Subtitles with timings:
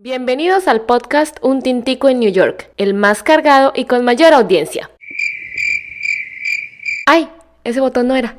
[0.00, 4.92] Bienvenidos al podcast Un Tintico en New York, el más cargado y con mayor audiencia.
[7.04, 7.28] ¡Ay!
[7.64, 8.36] Ese botón no era.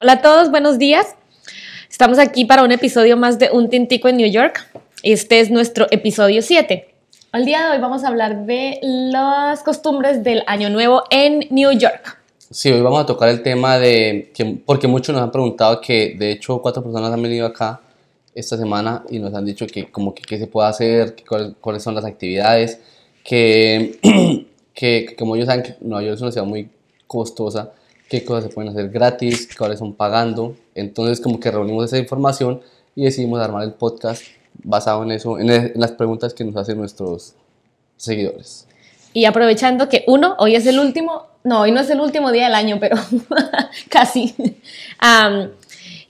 [0.00, 1.14] Hola a todos, buenos días.
[1.90, 4.66] Estamos aquí para un episodio más de Un Tintico en New York.
[5.02, 6.88] Este es nuestro episodio 7.
[7.32, 11.72] Al día de hoy vamos a hablar de las costumbres del Año Nuevo en New
[11.72, 12.18] York.
[12.50, 16.14] Sí, hoy vamos a tocar el tema de, que, porque muchos nos han preguntado que
[16.16, 17.80] de hecho cuatro personas han venido acá
[18.34, 21.56] esta semana y nos han dicho que como que qué se puede hacer, que cuál-
[21.60, 22.78] cuáles son las actividades,
[23.24, 23.98] que,
[24.74, 26.68] que, que como ellos saben que Nueva York es una ciudad muy
[27.08, 27.72] costosa,
[28.08, 30.54] qué cosas se pueden hacer gratis, cuáles son pagando.
[30.74, 32.60] Entonces como que reunimos esa información
[32.94, 34.22] y decidimos armar el podcast
[34.62, 37.34] basado en eso, en, en las preguntas que nos hacen nuestros
[37.96, 38.68] seguidores.
[39.12, 42.46] Y aprovechando que uno, hoy es el último, no, hoy no es el último día
[42.46, 42.96] del año, pero
[43.88, 44.34] casi.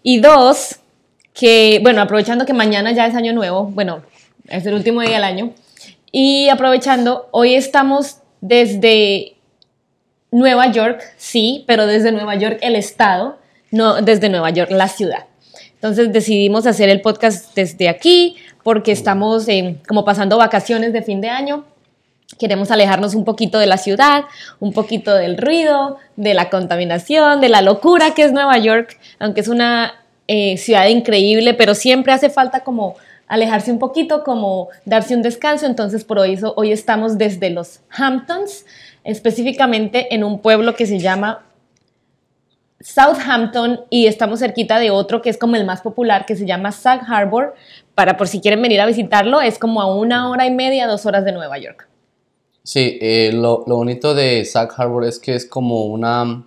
[0.03, 0.77] Y dos,
[1.35, 4.03] que, bueno, aprovechando que mañana ya es año nuevo, bueno,
[4.49, 5.53] es el último día del año.
[6.11, 9.35] Y aprovechando, hoy estamos desde
[10.31, 13.39] Nueva York, sí, pero desde Nueva York el estado,
[13.71, 15.27] no desde Nueva York la ciudad.
[15.75, 21.21] Entonces decidimos hacer el podcast desde aquí porque estamos eh, como pasando vacaciones de fin
[21.21, 21.67] de año
[22.39, 24.25] Queremos alejarnos un poquito de la ciudad,
[24.59, 29.41] un poquito del ruido, de la contaminación, de la locura que es Nueva York, aunque
[29.41, 29.95] es una
[30.29, 32.97] eh, ciudad increíble, pero siempre hace falta como
[33.29, 35.67] alejarse un poquito, como darse un descanso.
[35.67, 38.67] Entonces, por eso hoy estamos desde los Hamptons,
[39.05, 41.45] específicamente en un pueblo que se llama
[42.81, 46.73] Southampton y estamos cerquita de otro que es como el más popular que se llama
[46.73, 47.55] Sag Harbor.
[47.95, 51.07] Para por si quieren venir a visitarlo, es como a una hora y media, dos
[51.07, 51.89] horas de Nueva York.
[52.67, 56.45] Sí, eh, lo, lo bonito de Sag Harbor es que es como una,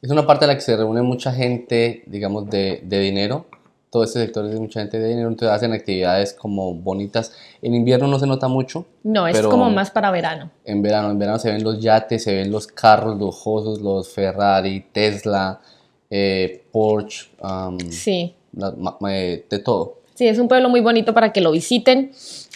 [0.00, 3.46] es una parte en la que se reúne mucha gente, digamos, de, de dinero.
[3.90, 7.32] Todo este sector es de mucha gente de dinero, entonces hacen actividades como bonitas.
[7.62, 8.86] En invierno no se nota mucho.
[9.02, 10.52] No, es pero como más para verano.
[10.64, 14.86] En verano, en verano se ven los yates, se ven los carros lujosos, los Ferrari,
[14.92, 15.60] Tesla,
[16.08, 19.96] eh, Porsche, um, Sí, la- ma- eh, de todo.
[20.16, 22.10] Sí, es un pueblo muy bonito para que lo visiten.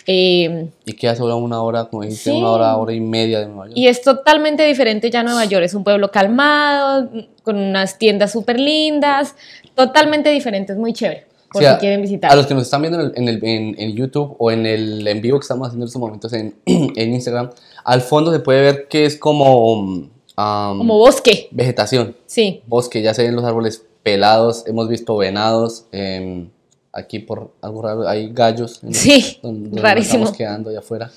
[0.06, 2.36] Eh, Y queda solo una hora, como dijiste, Sí.
[2.36, 3.76] una hora, hora y media de Nueva York.
[3.76, 5.64] y es totalmente diferente ya Nueva York.
[5.64, 7.08] Es un pueblo calmado,
[7.44, 9.34] con unas tiendas súper lindas,
[9.74, 11.26] totalmente diferente, es muy chévere.
[11.52, 12.30] Por Sí, si a- quieren visitar.
[12.32, 15.20] A los que nos están viendo en, el- en, en- YouTube o en el en
[15.20, 17.50] vivo que estamos haciendo en estos momentos en, en Instagram,
[17.84, 22.62] al fondo se puede ver que es como, um, Como bosque, vegetación, sí.
[22.66, 26.48] bosque, ya se ven los árboles pelados, hemos visto venados, em,
[26.92, 28.82] aquí por algo raro hay gallos.
[28.82, 30.24] en- Sí, donde nos rarísimo.
[30.24, 31.10] Estamos quedando allá afuera.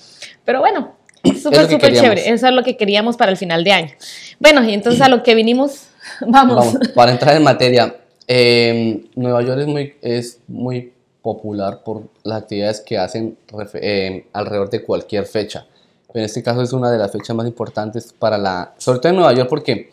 [0.46, 0.94] Pero bueno,
[1.42, 2.30] súper, súper chévere.
[2.30, 3.92] Eso es lo que queríamos para el final de año.
[4.40, 5.88] Bueno, y entonces a lo que vinimos,
[6.28, 6.56] vamos.
[6.58, 7.96] Vamos, para entrar en materia,
[8.28, 10.92] em, Nueva York es muy, es muy
[11.22, 13.38] popular por las actividades que hacen
[13.76, 15.66] em, alrededor de cualquier fecha.
[16.14, 19.16] En este caso es una de las fechas más importantes para la, sobre todo en
[19.16, 19.92] Nueva York porque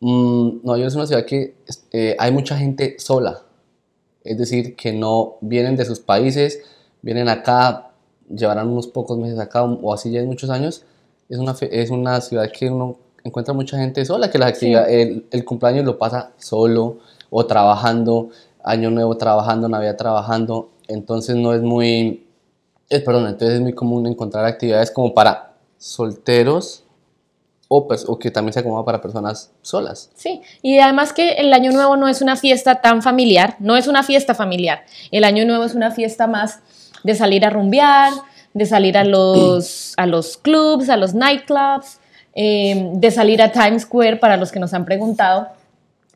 [0.00, 1.54] mm, Nueva York es una ciudad que
[1.92, 3.42] eh, hay mucha gente sola,
[4.24, 6.60] es decir, que no vienen de sus países,
[7.02, 7.90] vienen acá,
[8.28, 10.84] llevarán unos pocos meses acá o así ya en muchos años.
[11.28, 15.26] Es una, es una ciudad que uno encuentra mucha gente sola, que las actividades, el,
[15.30, 16.98] el cumpleaños lo pasa solo
[17.30, 18.30] o trabajando,
[18.62, 20.70] Año Nuevo trabajando, Navidad trabajando.
[20.88, 22.26] Entonces no es muy,
[22.88, 26.84] es, perdón, entonces es muy común encontrar actividades como para solteros
[27.72, 30.10] o, pers- o que también se acomoda para personas solas.
[30.16, 33.86] Sí, y además que el Año Nuevo no es una fiesta tan familiar, no es
[33.86, 34.82] una fiesta familiar.
[35.12, 36.58] El Año Nuevo es una fiesta más
[37.04, 38.12] de salir a rumbear,
[38.54, 42.00] de salir a los, a los clubs, a los nightclubs,
[42.34, 45.46] eh, de salir a Times Square para los que nos han preguntado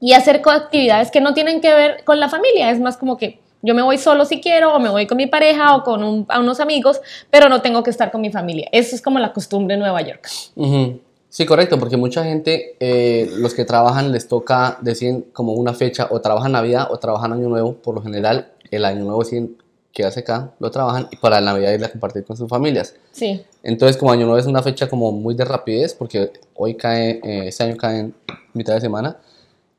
[0.00, 2.70] y hacer actividades que no tienen que ver con la familia.
[2.72, 5.26] Es más como que yo me voy solo si quiero, o me voy con mi
[5.28, 7.00] pareja o con un- a unos amigos,
[7.30, 8.68] pero no tengo que estar con mi familia.
[8.72, 10.28] Eso es como la costumbre en Nueva York.
[10.56, 11.00] Ujú.
[11.34, 16.06] Sí, correcto, porque mucha gente, eh, los que trabajan les toca, deciden como una fecha,
[16.12, 19.56] o trabajan Navidad o trabajan Año Nuevo, por lo general el Año Nuevo deciden
[19.90, 22.94] quedarse acá, lo trabajan y para la Navidad ir a compartir con sus familias.
[23.10, 27.20] Sí, Entonces, como Año Nuevo es una fecha como muy de rapidez, porque hoy cae,
[27.24, 28.14] eh, este año cae en
[28.52, 29.16] mitad de semana,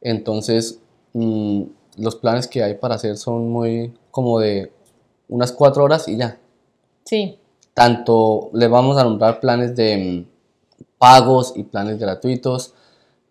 [0.01, 0.79] entonces
[1.13, 1.61] mm,
[1.99, 4.73] los planes que hay para hacer son muy como de
[5.29, 6.37] unas cuatro horas y ya.
[7.05, 7.39] sí.
[7.73, 10.34] Tanto le vamos a nombrar planes de mm,
[10.97, 12.73] pagos y planes gratuitos,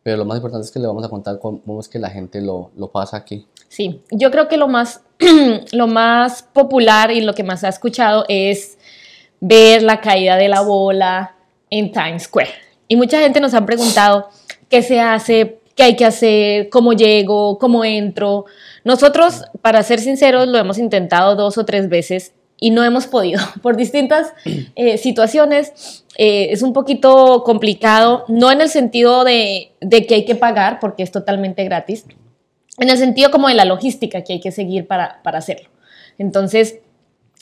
[0.02, 2.41] pero lo más importante es que le vamos a contar cómo es que la gente
[2.41, 3.46] lo, lo pasa aquí.
[3.69, 5.02] Sí, yo creo que lo más,
[5.73, 8.79] lo más popular y lo que más ha escuchado es
[9.41, 11.37] ver la caída de la bola
[11.70, 12.50] en Times Square.
[12.88, 14.29] Y mucha gente nos ha preguntado
[14.69, 18.44] qué se hace qué hay que hacer, cómo llego, cómo entro.
[18.85, 22.32] Nosotros, para ser sinceros, lo hemos intentado dos o tres veces
[22.64, 24.32] y no hemos podido por distintas
[24.75, 26.02] eh, situaciones.
[26.16, 30.81] Eh, es un poquito complicado, no en el sentido de, de, que hay que pagar,
[30.81, 32.06] porque es totalmente gratis,
[32.78, 35.69] en el sentido como de la logística que hay que seguir para, para hacerlo.
[36.16, 36.78] Entonces,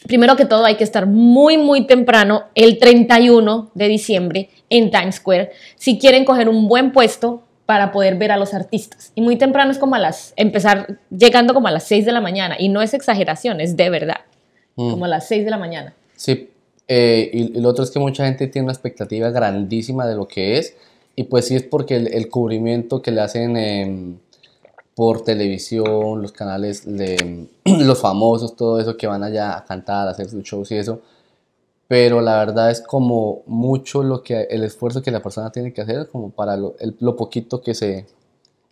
[0.09, 5.17] primero que todo hay que estar muy, muy temprano, el 31 de diciembre, en Times
[5.17, 9.13] Square, si quieren coger un buen puesto para poder ver a los artistas.
[9.15, 12.21] Y muy temprano es como a las, empezar llegando como a las 6 de la
[12.21, 12.57] mañana.
[12.59, 14.23] Y no es exageración, es de verdad.
[14.77, 14.91] Mm.
[14.91, 15.95] Como a las 6 de la mañana.
[16.17, 16.51] Sí,
[16.89, 20.59] eh, y, lo otro es que mucha gente tiene una expectativa grandísima de lo que
[20.59, 20.77] es.
[21.15, 23.57] Y pues sí es porque el, cubrimiento que le hacen...
[23.57, 24.15] Eh,
[24.95, 30.11] por televisión, los canales de los famosos, todo eso que van allá a cantar, a
[30.11, 31.01] hacer sus shows y eso.
[31.89, 35.83] Pero la verdad es como mucho lo que el esfuerzo que la persona tiene que
[35.83, 38.07] hacer como para lo, lo poquito que se,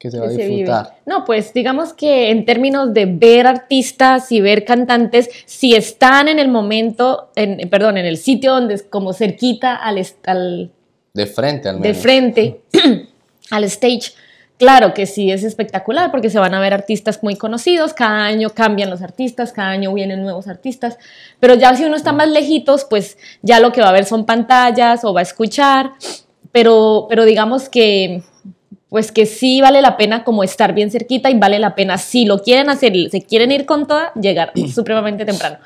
[0.01, 0.97] que se va a disfrutar.
[1.05, 6.39] no, pues digamos que en términos de ver artistas y ver cantantes, si están en
[6.39, 10.71] el momento, en, perdón, en el sitio donde es como cerquita al, al
[11.13, 11.97] de frente al menos.
[11.97, 12.61] De frente
[13.51, 14.13] al stage
[14.61, 18.51] Claro que sí, es espectacular porque se van a ver artistas muy conocidos, cada año
[18.51, 20.99] cambian los artistas, cada año vienen nuevos artistas,
[21.41, 24.27] pero ya si uno está más lejitos, pues ya lo que va a ver son
[24.27, 25.93] pantallas o va a escuchar,
[26.53, 28.23] pero, pero digamos que
[28.91, 32.27] pues que sí vale la pena como estar bien cerquita y vale la pena, si
[32.27, 35.59] lo quieren hacer, se quieren ir con toda, llegar supremamente temprano.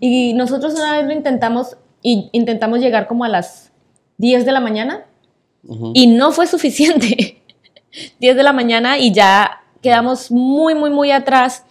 [0.00, 3.70] Y nosotros una vez lo intentamos y intentamos llegar como a las
[4.18, 5.06] 10 de la mañana
[5.94, 7.40] y no fue suficiente.
[8.18, 11.64] 10 de la mañana y ya quedamos muy, muy, muy atrás.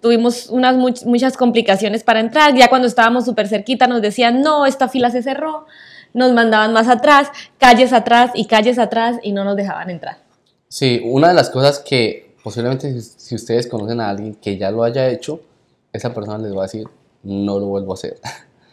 [0.00, 2.54] Tuvimos unas muchas complicaciones para entrar.
[2.54, 5.66] Ya cuando estábamos súper cerquita nos decían, no, esta fila se cerró.
[6.14, 7.28] Nos mandaban más atrás,
[7.58, 10.23] calles atrás y calles atrás y no nos dejaban entrar.
[10.74, 14.82] Sí, una de las cosas que posiblemente si ustedes conocen a alguien que ya lo
[14.82, 15.40] haya hecho,
[15.92, 16.84] esa persona les va a decir,
[17.22, 18.18] no lo vuelvo a hacer.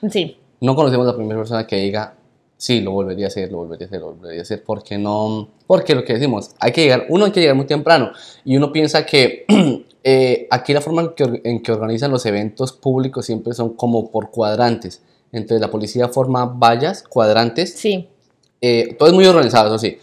[0.09, 0.35] Sí.
[0.61, 2.15] No conocemos a la primera persona que diga,
[2.57, 5.49] sí, lo volvería a hacer, lo volvería a hacer, lo volvería a hacer, porque no,
[5.67, 8.13] porque lo que decimos, hay que llegar, uno hay que llegar muy temprano
[8.43, 9.45] y uno piensa que
[10.03, 11.13] eh, aquí la forma
[11.43, 16.45] en que, organizan los eventos públicos siempre son como por cuadrantes, entonces la policía forma
[16.45, 18.09] vallas, cuadrantes, sí.
[18.59, 19.99] Eh, todo es muy organizado, eso sí,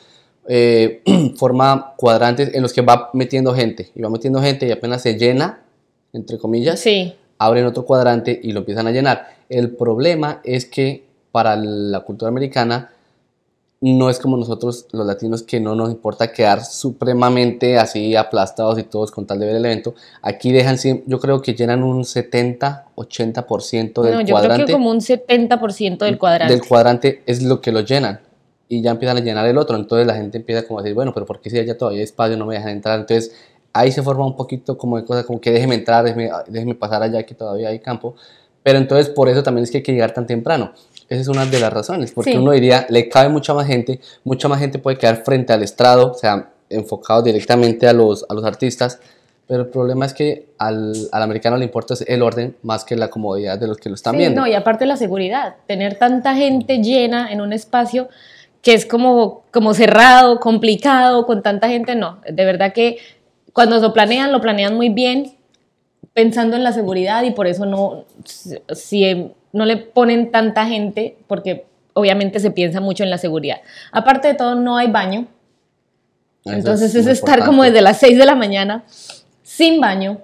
[0.48, 1.02] eh,
[1.36, 5.18] forma cuadrantes en los que va metiendo gente y va metiendo gente y apenas se
[5.18, 5.60] llena,
[6.14, 7.14] entre comillas, sí.
[7.36, 9.28] abren otro cuadrante y lo empiezan a llenar.
[9.50, 12.90] El problema es que para la cultura americana
[13.80, 18.82] no es como nosotros los latinos que no nos importa quedar supremamente así aplastados y
[18.82, 19.94] todos con tal de ver el evento.
[20.22, 24.90] Aquí dejan, yo creo que llenan un 70, 80% del no, yo Creo que como
[24.90, 26.54] un 70% del cuadrante.
[26.54, 28.20] Del cuadrante es lo que lo llenan
[28.69, 29.76] y ya empiezan a llenar el otro.
[29.76, 32.05] Entonces la gente empieza como a decir, bueno, pero ¿por qué si allá todavía hay
[32.05, 33.00] espacio no me dejan entrar?
[33.00, 33.35] Entonces
[33.73, 37.03] ahí se forma un poquito como de cosas como que déjeme entrar, déjeme, déjeme pasar
[37.03, 38.15] allá que todavía hay campo.
[38.62, 40.73] Pero entonces por eso también es que hay que llegar tan temprano.
[41.09, 44.47] Esa es una de las razones, porque uno diría, le cabe mucha más gente, mucha
[44.47, 48.44] más gente puede quedar frente al estrado, o sea, enfocado directamente a los, a los
[48.44, 49.00] artistas,
[49.47, 53.09] pero el problema es que al, al, americano le importa el orden más que la
[53.09, 54.43] comodidad de los que lo están sí, viendo.
[54.43, 58.11] No, y aparte la seguridad, tener tanta gente llena en un espacio
[58.62, 62.99] que es como, como cerrado, complicado, con tanta gente, no, de verdad que
[63.52, 65.34] cuando lo planean, lo planean muy bien,
[66.12, 71.65] pensando en la seguridad y por eso no, si no le ponen tanta gente porque
[71.94, 73.60] obviamente se piensa mucho en la seguridad.
[73.93, 75.27] Aparte de todo, no hay baño.
[76.44, 78.84] Entonces es, estar como desde las 6 de la mañana
[79.43, 80.19] sin baño.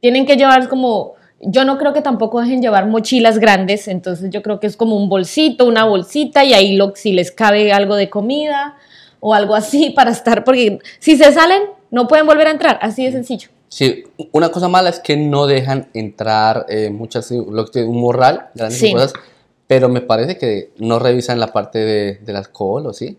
[0.00, 4.42] Tienen que llevar como, yo no creo que tampoco dejen llevar mochilas grandes, entonces yo
[4.42, 7.96] creo que es como un bolsito, una bolsita y ahí lo, si les cabe algo
[7.96, 8.76] de comida
[9.20, 13.04] o algo así para estar, porque si se salen no pueden volver a entrar, así
[13.04, 13.48] de sencillo.
[13.68, 18.48] Sí, una cosa mala es que no dejan entrar eh, muchas, lo que un morral,
[18.54, 19.12] grandes cosas,
[19.66, 23.18] pero me parece que no revisan la parte de, del alcohol, ¿o sí?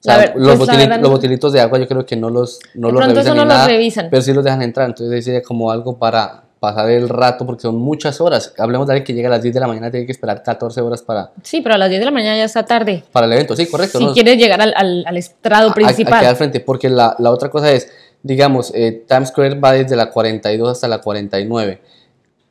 [0.00, 3.44] O sea, los, botelitos, de agua yo creo que no los, no los revisan, no
[3.44, 4.08] los revisan.
[4.10, 7.76] pero sí los dejan entrar, entonces sería como algo para pasar el rato, porque son
[7.76, 8.54] muchas horas.
[8.58, 10.80] Hablemos de alguien que llega a las 10 de la mañana, tiene que esperar 14
[10.82, 11.32] horas para...
[11.42, 13.02] Sí, pero a las 10 de la mañana ya está tarde.
[13.10, 13.98] Para el evento, sí, correcto.
[13.98, 14.74] Si quieres llegar al,
[15.06, 16.14] al, estrado principal.
[16.14, 17.90] A, quedar frente, porque la, la otra cosa es
[18.22, 21.80] digamos, eh, Times Square va desde la 42 hasta la 49,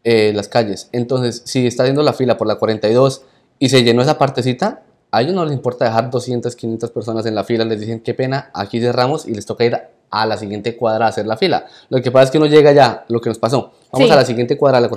[0.04, 0.90] eh, las calles.
[0.92, 3.24] Entonces, si está haciendo la fila por la 42
[3.60, 7.36] y se llenó esa partecita, a ellos no les importa dejar 200, 500 personas en
[7.36, 9.80] la fila, les dicen qué pena, aquí cerramos y les toca ir
[10.12, 11.66] a la siguiente cuadra a hacer la fila.
[11.90, 14.26] Lo que pasa es que uno llega ya, lo que nos pasó, vamos a la
[14.26, 14.90] siguiente cuadra, a la,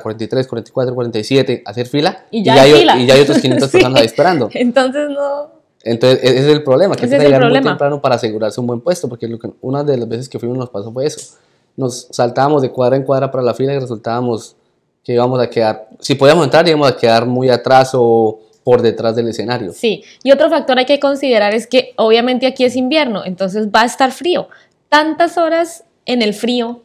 [0.00, 2.72] 43, 44, 47, a hacer fila y ya, hay,
[3.02, 4.48] y ya hay otros 500 personas ahí esperando.
[4.52, 5.58] Entonces no...
[5.84, 8.66] Entonces, ese es el problema, que hay es que llegar muy temprano para asegurarse un
[8.66, 11.36] buen puesto, porque lo que- una de las veces que fuimos nos pasó fue eso.
[11.76, 14.56] Nos saltábamos de cuadra en cuadra para la fila y resultábamos
[15.04, 19.16] que íbamos a quedar, si podíamos entrar, íbamos a quedar muy atrás o por detrás
[19.16, 19.72] del escenario.
[19.72, 23.80] Sí, y otro factor hay que considerar es que obviamente aquí es invierno, entonces va
[23.80, 24.48] a estar frío.
[24.90, 26.82] Tantas horas en el frío.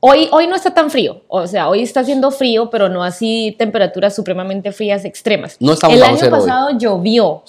[0.00, 3.54] Hoy, hoy no está tan frío, o sea, hoy está haciendo frío, pero no así
[3.58, 5.58] temperaturas supremamente frías extremas.
[5.60, 6.40] No estamos el año cero hoy.
[6.40, 7.42] pasado llovió,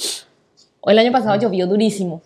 [0.86, 2.22] el año pasado llovió durísimo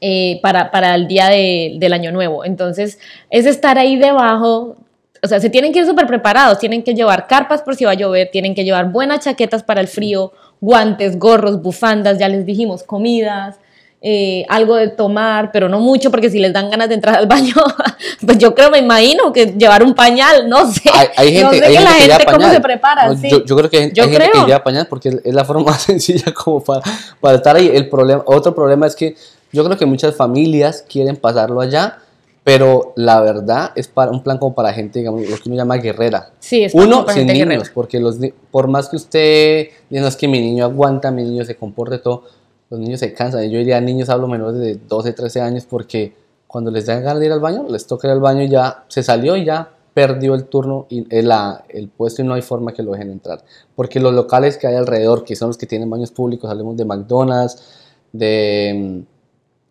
[0.00, 2.44] eh, para, para el día de- del año nuevo.
[2.44, 4.76] Entonces, es estar ahí debajo.
[5.22, 7.92] O sea, se tienen que ir súper preparados, tienen que llevar carpas por si va
[7.92, 12.46] a llover, tienen que llevar buenas chaquetas para el frío, guantes, gorros, bufandas, ya les
[12.46, 13.56] dijimos, comidas,
[14.00, 17.26] eh, algo de tomar, pero no mucho porque si les dan ganas de entrar al
[17.34, 17.52] baño,
[18.24, 20.88] pues yo creo, me imagino que llevar un pañal, no sé.
[20.94, 22.54] Hay, hay gente, no sé hay que la que lleva gente cómo pañal.
[22.54, 23.28] se prepara, No, sí.
[23.28, 24.46] yo, yo creo que hay, Yo hay gente que creo.
[24.46, 26.82] lleva pañal porque es la forma más sencilla como para,
[27.20, 27.68] para estar ahí.
[27.74, 29.16] El problema, otro problema es que
[29.52, 31.98] yo creo que muchas familias quieren pasarlo allá,
[32.48, 35.76] pero la verdad es para un plan como para gente, digamos, lo que uno llama
[35.76, 36.30] guerrera.
[36.38, 37.70] Sí, es Uno, para sin gente niños, guerrera.
[37.74, 38.16] porque los,
[38.50, 41.98] por más que usted diga, "No, es que mi niño aguanta, mi niño se comporte
[41.98, 42.22] todo,
[42.70, 43.42] los niños se cansan.
[43.50, 46.14] Yo diría niños, hablo menores de 12, 13 años, porque
[46.46, 48.84] cuando les dan ganas de ir al baño, les toca ir al baño y ya
[48.88, 52.40] se salió y ya perdió el turno y el, la- el puesto y no hay
[52.40, 53.42] forma que lo dejen entrar.
[53.76, 56.86] Porque los locales que hay alrededor, que son los que tienen baños públicos, hablemos de
[56.86, 57.62] McDonald's,
[58.10, 59.04] de,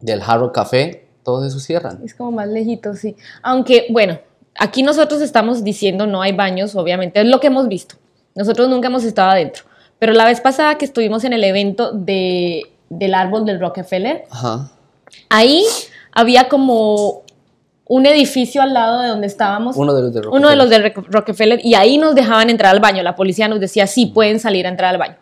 [0.02, 2.00] mm, del Harrow Café, todos esos cierran.
[2.06, 3.18] Es como más lejito, sí.
[3.44, 4.18] Aunque, bueno,
[4.58, 7.96] aquí nosotros estamos diciendo no hay baños, obviamente, es lo que hemos visto.
[8.34, 9.66] Nosotros nunca hemos estado adentro.
[10.00, 14.72] Pero la vez pasada que estuvimos en el evento de, del árbol del Rockefeller, Ajá.
[15.30, 15.66] ahí
[16.14, 17.24] había como
[17.90, 19.76] un edificio al lado de donde estábamos.
[19.76, 22.74] Uno de los de Uno de los de Rock- Rockefeller y ahí nos dejaban entrar
[22.74, 23.04] al baño.
[23.04, 25.18] La policía nos decía, sí, pueden salir a entrar al baño.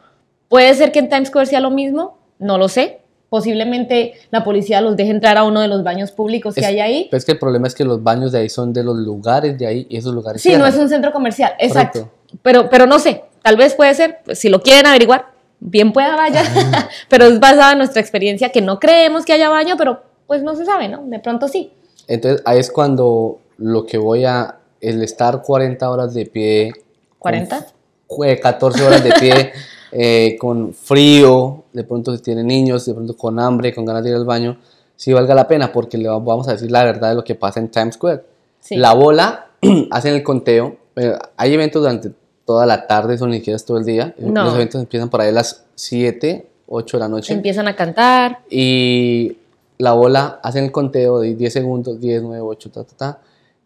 [0.50, 2.20] ¿Puede ser que en Times Square sea lo mismo?
[2.38, 3.02] No lo sé.
[3.36, 6.80] Posiblemente la policía los deje entrar a uno de los baños públicos que Es- hay
[6.80, 7.08] ahí.
[7.12, 9.58] Pero es que el problema es que los baños de ahí son de los lugares
[9.58, 12.00] de ahí y esos lugares Sí, no es un centro comercial, exacto.
[12.00, 12.38] Correcto.
[12.42, 15.26] Pero, pero no sé, tal vez puede ser, pues, si lo quieren averiguar,
[15.60, 16.44] bien pueda vaya,
[17.10, 20.56] pero es basada en nuestra experiencia que no creemos que haya baño, pero pues no
[20.56, 21.04] se sabe, ¿no?
[21.06, 21.74] De pronto sí.
[22.08, 26.72] Entonces ahí es cuando lo que voy a, el estar 40 horas de pie,
[27.20, 27.66] ¿40?
[28.08, 29.52] con- eh, 14 horas de pie,
[29.98, 34.10] eh, con frío, de pronto si tiene niños, de pronto con hambre, con ganas de
[34.10, 34.58] ir al baño,
[34.98, 37.36] sí valga la pena porque le va- vamos a decir la verdad de lo que
[37.36, 38.24] pasa en Times Square.
[38.60, 38.76] Sí.
[38.76, 39.48] La bola,
[39.92, 42.12] hacen el conteo, eh, hay eventos durante
[42.46, 44.44] toda la tarde, siquiera es todo el día, No.
[44.44, 47.34] los eventos empiezan por ahí a las 7, 8 de la noche.
[47.34, 48.40] Empiezan a cantar.
[48.50, 49.38] y
[49.78, 53.20] la bola hacen el conteo de 10 segundos, 10, 9, 8, ta, ta, ta.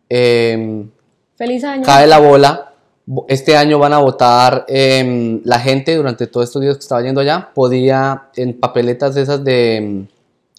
[0.07, 0.89] Em,
[1.36, 1.83] Feliz año.
[1.83, 2.68] cae la bola.
[3.28, 7.22] Este año van a votar em, la gente durante todos estos días que estaba yendo
[7.22, 7.50] allá.
[7.56, 10.08] Podía en papeletas de esas de em,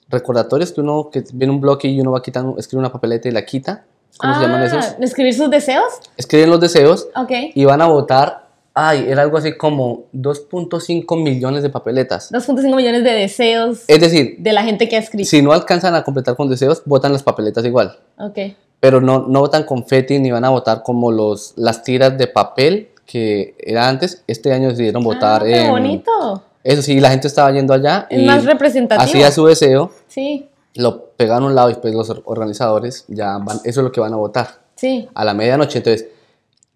[0.09, 3.33] recordatorios que uno que viene un bloque y uno va quitando, escribe una papeleta y
[3.33, 3.85] la quita.
[4.16, 4.85] ¿Cómo se llaman Ah, esos?
[5.00, 5.85] ¿Escribir sus deseos?
[6.16, 7.30] Escriben los deseos Ok.
[7.54, 8.49] y van a votar.
[8.75, 12.30] Ay, era algo así como 2.5 millones de papeletas.
[12.33, 15.28] 2.5 millones de deseos Es decir, de la gente que ha escrito.
[15.28, 17.97] si no alcanzan a completar con deseos, votan las papeletas igual.
[18.19, 18.38] Ok.
[18.80, 22.88] Pero no, no votan confeti ni van a votar como los, las tiras de papel
[23.06, 24.22] que era antes.
[24.26, 26.42] Este año decidieron votar Ah, qué en- bonito.
[26.64, 29.02] Eso sí, la gente estaba yendo allá Es y más representativo.
[29.04, 33.38] hacía su deseo, Sí, lo pegaron a un lado y después los or- organizadores ya
[33.38, 35.08] van, eso es lo que van a votar sí.
[35.14, 35.78] a la medianoche.
[35.78, 36.08] Entonces,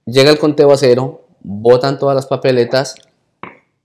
[0.07, 2.95] llega el conteo a cero, votan todas las papeletas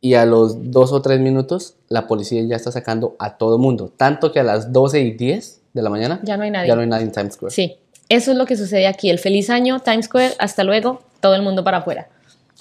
[0.01, 3.61] y a los dos o tres minutos la policía ya está sacando a todo el
[3.61, 3.91] mundo.
[3.95, 6.69] Tanto que a las 12 y 10 de la mañana Ya no hay nadie.
[6.69, 7.53] ya no hay nadie en Times Square.
[7.53, 7.75] Sí,
[8.09, 9.09] eso es lo que sucede aquí.
[9.09, 12.09] El feliz año, Times Square, hasta luego, todo el mundo para afuera.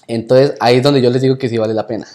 [0.07, 2.07] Entonces ahí es donde yo les digo que sí vale la pena.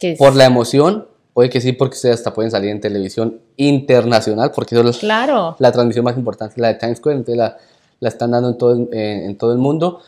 [0.00, 4.52] Es- Por la emoción, puede que sí, porque ustedes hasta pueden salir en televisión internacional,
[4.54, 5.56] porque eso es Claro.
[5.58, 7.56] la transmisión más importante, la de Times Square, entonces la,
[8.00, 10.00] la están dando en todo, el- en, en todo el mundo.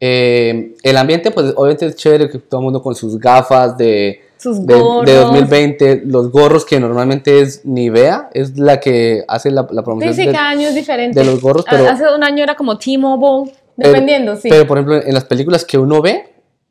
[0.00, 4.20] Eh, el ambiente, pues obviamente es chévere, que todo el mundo con sus gafas de,
[4.38, 5.14] Sus de, de gorros.
[5.14, 10.20] 2020, los gorros que normalmente es Nivea, es la que hace la, la promoción Sí,
[10.22, 11.18] sí, de- cada año es diferente.
[11.18, 14.48] de los gorros, Ah, pero- Hace un año era como T-Mobile, dependiendo, sí.
[14.48, 16.24] Pero por ejemplo, en las películas que uno ve,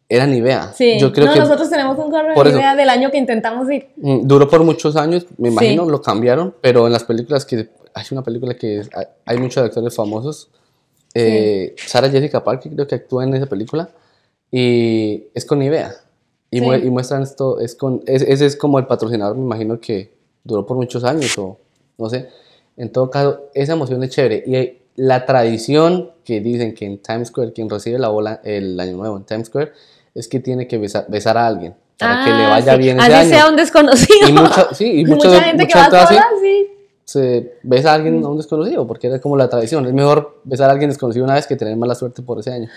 [0.10, 0.72] era Nivea.
[0.74, 0.98] sí.
[1.00, 3.70] Yo creo no, que nosotros tenemos un gorro de eso- idea del año que intentamos
[3.70, 3.88] ir.
[3.98, 5.92] Mm, Duró por muchos años, me imagino, Sí.
[5.92, 9.94] lo cambiaron, pero en las películas que hay una película que hay, hay muchos actores
[9.94, 10.50] famosos.
[11.14, 13.90] Eh, Sarah Jessica Parker creo que actúa en esa película
[14.52, 15.92] y es con Nivea.
[16.50, 16.66] Y, Sí.
[16.66, 20.14] mue- y muestran esto, es con, es- ese es como el patrocinador, me imagino que
[20.44, 21.58] duró por muchos años o
[21.98, 22.30] no sé.
[22.78, 24.44] En todo caso, esa emoción es chévere.
[24.46, 28.96] Y la tradición que dicen que en Times Square, quien recibe la bola el año
[28.98, 29.72] nuevo en Times Square,
[30.16, 31.76] es que tiene que besar, besar a alguien.
[32.00, 32.78] para que Ah, le vaya sí.
[32.78, 33.30] bien ese Así año.
[33.30, 34.30] sea un desconocido.
[34.30, 36.68] Y mucha, sí, y mucha gente que va sola, sí.
[37.08, 39.86] Se besa a alguien a un desconocido, porque era como la tradición.
[39.86, 42.70] Es mejor besar a alguien desconocido una vez que tener mala suerte por ese año.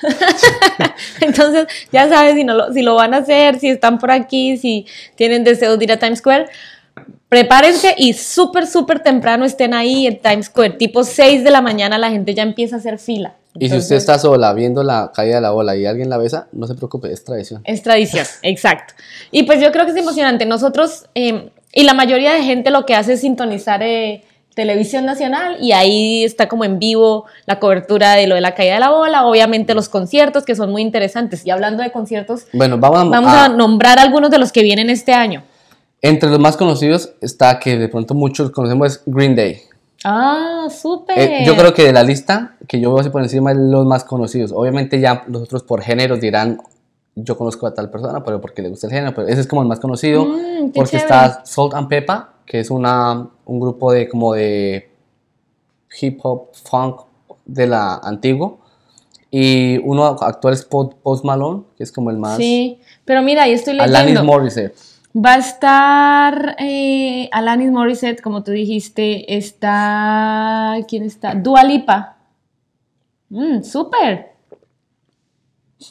[1.21, 4.57] Entonces, ya sabes, si, no lo, si lo van a hacer, si están por aquí,
[4.57, 6.47] si tienen deseos de ir a Times Square,
[7.29, 10.75] prepárense y súper, súper temprano estén ahí en Times Square.
[10.75, 13.35] Tipo 6 de la mañana la gente ya empieza a hacer fila.
[13.57, 16.19] Y si usted Entonces, está sola viendo la caída de la bola y alguien la
[16.19, 17.63] besa, no se preocupe, es tradición.
[17.65, 18.95] Es tradición, exacto.
[19.33, 20.47] Y pues yo creo que es emocionante.
[20.47, 24.23] Nosotros, eh, y la mayoría de gente lo que hace es sintonizar eh,
[24.55, 28.75] televisión nacional y ahí está como en vivo la cobertura de lo de la caída
[28.75, 31.47] de la bola, obviamente los conciertos que son muy interesantes.
[31.47, 34.63] Y hablando de conciertos, Bueno, vamos a, vamos a- a nombrar algunos de los que
[34.63, 35.45] vienen este año.
[36.03, 39.61] entre los más conocidos está que de pronto muchos conocemos es Green Day.
[40.03, 41.19] Ah, súper.
[41.19, 43.85] Eh, yo creo que de la lista que yo veo así por encima es los
[43.87, 44.51] más conocidos.
[44.55, 46.59] Obviamente ya los otros por géneros dirán,
[47.25, 49.63] yo conozco a tal persona, pero porque le gusta el género, pero ese es como
[49.63, 50.25] el más conocido.
[50.25, 51.05] Mm, porque chévere.
[51.25, 54.91] está Salt and Pepper, que es una, un grupo de como de
[56.01, 57.01] hip hop, funk
[57.45, 58.59] de la antiguo.
[59.31, 62.37] Y uno actual es Po- Post Malone, que es como el más...
[62.37, 64.25] Sí, pero mira, ahí estoy Alanis leyendo.
[64.25, 64.75] Morissette.
[65.15, 70.77] Va a estar eh, Alanis Morissette, como tú dijiste, está...
[70.89, 71.35] ¿Quién está?
[71.35, 72.17] Dua Lipa.
[73.29, 74.30] Mm, súper.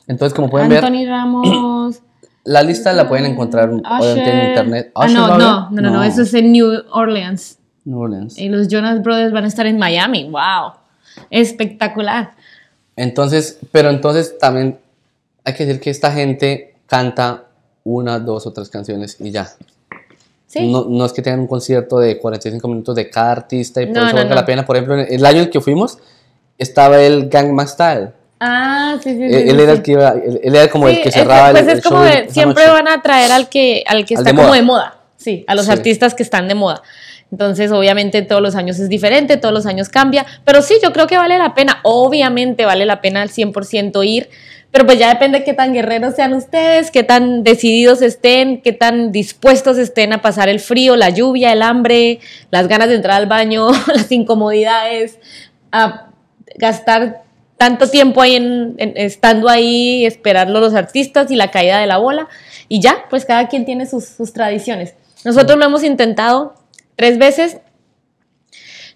[0.08, 2.00] Entonces, como pueden ver, Anthony Ramos.
[2.44, 4.92] la lista la pueden encontrar obviamente en internet.
[4.96, 7.58] Ah, ¿Usher no, no, no, no, no, eso es en New Orleans.
[7.86, 8.38] New Orleans.
[8.38, 10.30] Y los Jonas Brothers van a estar en Miami.
[10.30, 10.74] ¡Wow!
[11.30, 12.32] Espectacular.
[12.96, 14.80] Entonces, pero entonces también
[15.44, 17.46] hay que decir que esta gente canta
[17.84, 19.48] una, dos o tres canciones y ya.
[20.48, 20.72] Sí.
[20.72, 23.96] No, no es que tengan un concierto de 45 minutos de cada artista y por
[23.96, 24.36] No, eso no, valga no.
[24.36, 24.66] la pena.
[24.66, 26.00] Por ejemplo, el año en el que fuimos
[26.58, 28.12] estaba el Gangnam Style.
[28.40, 29.24] Ah, sí, sí, sí.
[29.36, 29.78] él, sí, era sí.
[29.78, 31.98] el que iba, él, él era como Sí, el que cerraba pues el, es como
[31.98, 32.74] show de- siempre noche.
[32.74, 34.56] van a traer al que al que Al está de como moda.
[34.58, 36.82] de moda sí a los artistas que están de moda
[37.32, 41.06] entonces obviamente todos los años es diferente todos los años cambia pero sí yo creo
[41.08, 44.30] que vale la pena obviamente vale la pena al 100% ir
[44.72, 49.12] pero pues ya depende qué tan guerreros sean ustedes qué tan decididos estén qué tan
[49.12, 52.20] dispuestos estén a pasar el frío la lluvia el hambre
[52.52, 55.20] las ganas de entrar al baño las incomodidades
[55.74, 56.08] a
[56.56, 57.24] gastar
[57.60, 61.98] tanto tiempo ahí en, en- estando ahí, esperarlo los artistas y la caída de la
[61.98, 62.28] bola.
[62.70, 64.96] Y ya, pues cada quien tiene sus, sus tradiciones.
[65.26, 66.54] Nosotros lo hemos intentado
[66.96, 67.58] tres veces.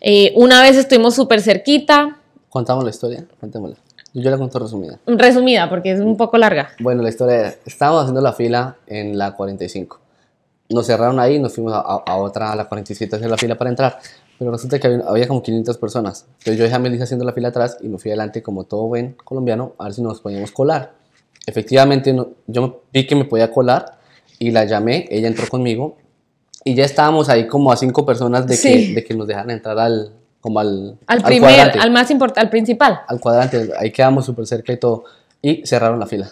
[0.02, 2.18] Eh, una vez estuvimos súper cerquita,
[2.50, 3.78] Contamos la historia, contémosla.
[4.14, 5.00] Yo, la cuento resumida.
[5.08, 6.70] resumida porque es un poco larga.
[6.80, 10.00] Bueno, la historia era, estábamos haciendo la fila en la 45.
[10.70, 13.38] Nos cerraron ahí nos fuimos a, a- a otra, a la 47, a hacer la
[13.38, 13.98] fila para entrar.
[14.40, 16.26] Pero resulta que había, había como 500 personas.
[16.40, 18.84] Entonces yo dejé a Melissa haciendo la fila atrás y me fui adelante como todo
[18.88, 20.94] buen colombiano a ver si nos podíamos colar.
[21.46, 23.98] Efectivamente, no- yo vi que me podía colar
[24.40, 25.98] y la llamé, ella entró conmigo
[26.64, 28.88] y ya estábamos ahí como a cinco personas de, Sí.
[28.88, 32.10] que, de que nos dejaran entrar al, como al, Al al primer, cuadrante al más
[32.12, 33.02] importante, al principal.
[33.08, 35.04] al cuadrante, ahí quedamos súper cerca y todo,
[35.42, 36.30] y cerraron la fila.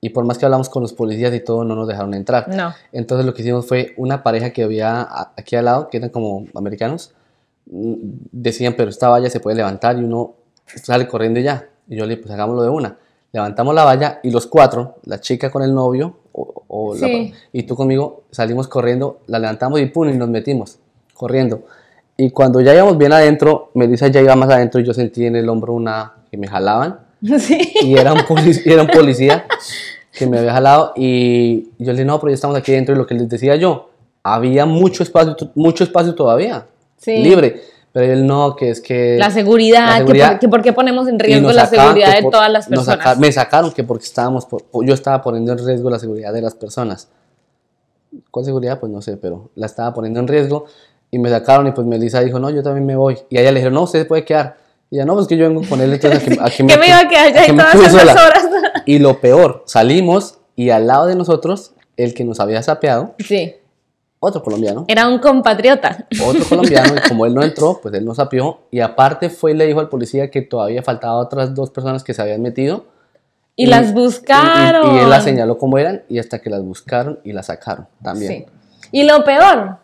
[0.00, 2.48] Y por más que hablamos con los policías y todo, no nos dejaron entrar.
[2.48, 2.72] No.
[2.92, 6.46] Entonces lo que hicimos fue una pareja que había aquí al lado, que eran como
[6.54, 7.12] americanos,
[7.66, 10.34] decían, pero esta valla se puede levantar y uno
[10.82, 11.68] sale corriendo y ya.
[11.88, 12.96] Y yo le dije, pues hagámoslo de una.
[13.32, 17.32] Levantamos la valla y los cuatro, la chica con el novio o, o la- Sí.
[17.52, 20.78] y tú conmigo, salimos corriendo, la levantamos y pum, y nos metimos,
[21.14, 21.62] corriendo.
[22.16, 25.36] Y cuando ya íbamos bien adentro, Melissa ya iba más adentro y yo sentí en
[25.36, 27.00] el hombro una que me jalaban
[27.38, 27.72] Sí.
[27.82, 29.46] y era un, polic- era un policía
[30.12, 32.98] que me había jalado y yo le dije, no, pero ya estamos aquí dentro y
[32.98, 33.88] lo que les decía yo,
[34.22, 36.66] había mucho espacio, mucho espacio todavía,
[37.02, 37.18] Sí.
[37.18, 37.60] libre,
[37.92, 39.16] pero él no, que es que...
[39.18, 40.30] La seguridad, La que seguridad.
[40.30, 42.66] por, que por qué ponemos en riesgo la sacaban seguridad que de por- todas las
[42.68, 42.98] personas.
[42.98, 46.40] saca- me sacaron que porque estábamos, por- yo estaba poniendo en riesgo la seguridad de
[46.42, 47.08] las personas.
[48.30, 48.78] ¿Cuál seguridad?
[48.78, 50.66] Pues no sé, pero la estaba poniendo en riesgo
[51.10, 53.18] y me sacaron y pues Melissa dijo, no, yo también me voy.
[53.30, 54.56] Y a ella le dijeron, no, usted se puede quedar.
[54.90, 56.98] Y ella, no, pues que yo vengo con él, entonces aquí, aquí ¿Qué me iba
[57.00, 58.12] a quedar ya me todas esas sola".
[58.12, 58.44] horas?
[58.86, 63.54] Y lo peor, salimos y al lado de nosotros, el que nos había sapeado, Sí.
[64.24, 66.06] Otro colombiano, Era un compatriota.
[66.24, 68.60] otro colombiano, y como él no entró, pues él nos sapeó.
[68.70, 72.14] Y aparte fue y le dijo al policía que todavía faltaban otras dos personas que
[72.14, 72.84] se habían metido.
[73.56, 74.94] Y, las buscaron.
[74.94, 77.88] Y, y él las señaló como eran y hasta que las buscaron y las sacaron
[78.00, 78.32] también.
[78.32, 78.46] Sí.
[78.92, 79.78] Y lo peor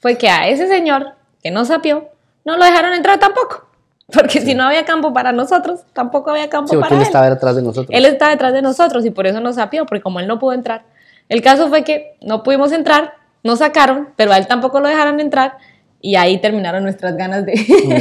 [0.00, 1.08] fue que a ese señor
[1.42, 2.08] que no sapió,
[2.46, 3.66] no lo dejaron entrar tampoco.
[4.12, 7.06] Porque si no había campo para nosotros, tampoco había campo Sí, porque para él él.
[7.06, 7.88] estaba detrás de nosotros.
[7.90, 10.54] Él estaba detrás de nosotros y por eso nos sapió, porque como él no pudo
[10.54, 10.84] entrar.
[11.28, 15.20] El caso fue que no pudimos entrar, nos sacaron, pero a él tampoco lo dejaron
[15.20, 15.56] entrar
[16.00, 17.52] y ahí terminaron nuestras ganas de,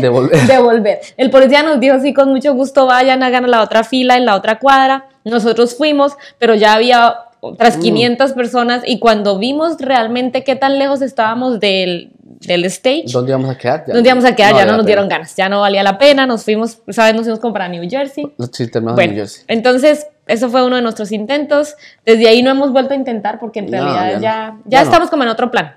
[0.02, 0.42] De volver.
[0.48, 1.00] de volver.
[1.18, 4.36] El policía nos dijo, sí, con mucho gusto vayan, hagan la otra fila en la
[4.36, 5.06] otra cuadra.
[5.24, 7.82] Nosotros fuimos, pero ya había otras Mm.
[7.82, 13.50] 500 personas y cuando vimos realmente qué tan lejos estábamos del, del stage, ¿Dónde íbamos
[13.50, 13.84] a quedar?
[13.88, 14.50] Ya ¿dónde íbamos a quedar?
[14.52, 17.14] ya valía no nos dieron ganas, ya no valía la pena, nos fuimos, ¿sabes?
[17.14, 18.32] Nos fuimos como para New Jersey.
[18.52, 19.44] Sí, terminamos en Bueno, New Jersey.
[19.48, 21.76] entonces eso fue uno de nuestros intentos.
[22.06, 24.22] Desde ahí no hemos vuelto a intentar porque en No, realidad ya no.
[24.22, 24.86] ya, ya, Ya no.
[24.86, 25.76] estamos como en otro plan.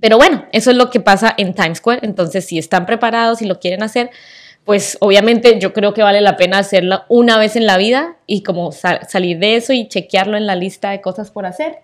[0.00, 2.00] Pero bueno, eso es lo que pasa en Times Square.
[2.02, 4.10] Entonces, si están preparados y lo quieren hacer,
[4.64, 8.42] pues obviamente yo creo que vale la pena hacerlo una vez en la vida y
[8.42, 11.76] como sa- salir de eso y chequearlo en la lista de cosas por hacer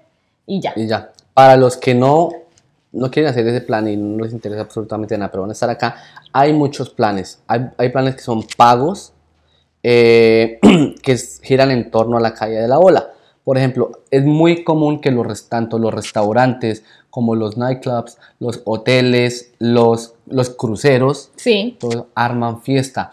[0.46, 0.72] y ya.
[0.76, 1.10] Y ya.
[1.34, 2.30] Para los que no,
[2.92, 5.70] no quieren hacer ese plan y no les interesa absolutamente nada, pero van a estar
[5.70, 5.96] acá,
[6.32, 7.40] hay muchos planes.
[7.46, 9.12] Hay, hay planes que son pagos,
[9.82, 10.58] eh,
[11.02, 13.10] que giran en torno a la calle de la ola.
[13.44, 19.52] Por ejemplo, es muy común que los, tanto los restaurantes como los nightclubs, los hoteles,
[19.58, 23.12] los, los cruceros, Sí, todos arman fiesta.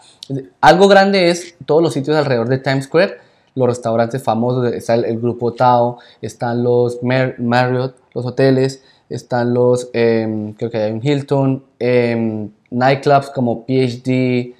[0.60, 3.16] Algo grande es todos los sitios alrededor de Times Square,
[3.54, 9.52] los restaurantes famosos, está el, el grupo Tao, están los Mar- Marriott, los hoteles, están
[9.54, 14.54] los, em, creo que hay un Hilton, em, nightclubs como PhD,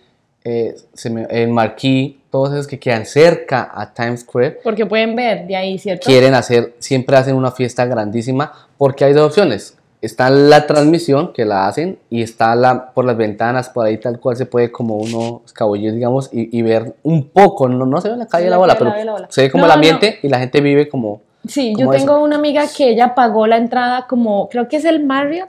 [0.44, 5.16] eh, se me- el Marquee, todos esos que quedan cerca a Times Square, porque pueden
[5.16, 6.04] ver de ahí, ¿cierto?
[6.06, 9.74] quieren hacer, siempre hacen una fiesta grandísima porque hay dos opciones.
[10.00, 14.20] Está la transmisión que la hacen y está la, por las ventanas, por ahí tal
[14.20, 18.06] cual se puede como uno escabullir, digamos, y, y ver un poco, no, no se
[18.08, 19.26] ve en la calle Sí, la la bola, pero la bola.
[19.28, 21.20] se ve como No, el ambiente y la gente vive como...
[21.48, 22.22] Sí, yo como tengo eso.
[22.22, 25.48] una amiga que ella pagó la entrada como, creo que es el Marriott,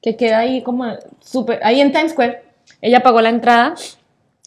[0.00, 0.84] que queda ahí como
[1.20, 2.40] súper, ahí en Times Square.
[2.80, 3.74] Ella pagó la entrada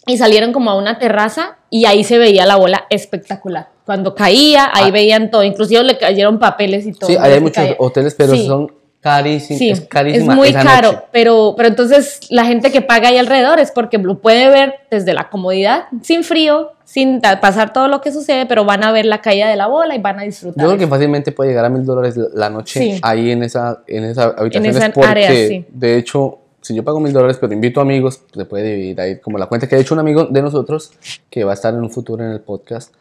[0.07, 3.69] y salieron como a una terraza y ahí se veía la bola espectacular.
[3.85, 4.91] Cuando caía, ahí Ah.
[4.91, 7.07] veían todo, inclusive le cayeron papeles y todo.
[7.09, 7.75] Sí, ahí hay muchos caía.
[7.79, 8.47] hoteles, pero Sí.
[8.47, 9.59] son carísimos.
[9.59, 11.03] Sí, es carísima muy caro, noche.
[11.11, 15.13] pero, pero entonces la gente que paga ahí alrededor es porque lo puede ver desde
[15.13, 19.21] la comodidad, sin frío, sin pasar todo lo que sucede, pero van a ver la
[19.21, 20.63] caída de la bola y van a disfrutar.
[20.63, 22.99] Yo creo que fácilmente puede llegar a mil dólares la noche Sí.
[23.03, 24.65] ahí en esa, en esa habitación.
[24.75, 25.65] esa porque, área, sí.
[25.69, 29.37] de hecho, si yo pago mil dólares, pero invito amigos, se puede dividir ahí como
[29.37, 30.91] la cuenta que ha hecho un amigo de nosotros,
[31.29, 32.93] que va a estar en un futuro en el podcast.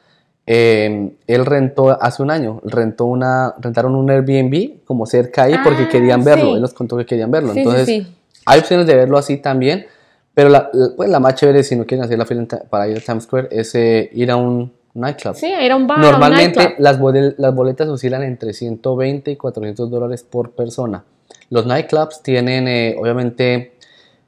[0.46, 5.84] eh, él rentó hace un año, rentó una, rentaron un Airbnb como cerca ahí porque
[5.84, 6.50] Ah, querían verlo.
[6.50, 6.52] sí.
[6.56, 7.52] Él nos contó que querían verlo.
[7.54, 8.06] Sí, Entonces, sí.
[8.44, 9.86] hay opciones de verlo así también.
[10.34, 13.00] Pero la, pues, la más chévere, si no quieren hacer la fila para ir a
[13.00, 15.34] Times Square, es eh, ir a un nightclub.
[15.36, 15.96] Sí, era un bar.
[15.98, 16.82] un Normalmente nightclub.
[16.84, 21.04] las, bole- las boletas oscilan entre 120 y 400 dólares por persona.
[21.50, 23.72] Los nightclubs tienen eh, obviamente